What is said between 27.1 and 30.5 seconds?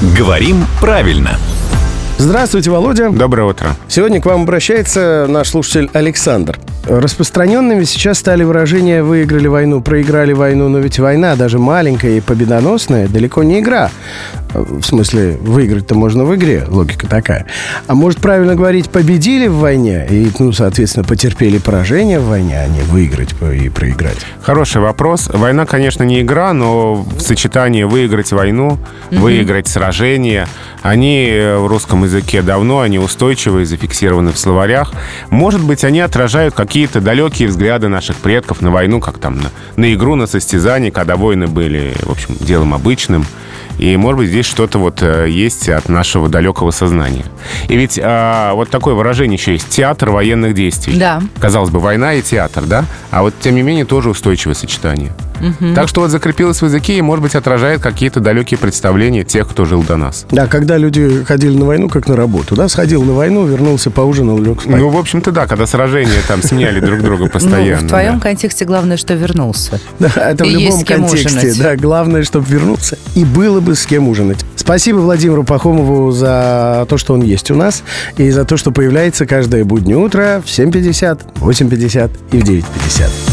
сочетании выиграть войну, выиграть сражение,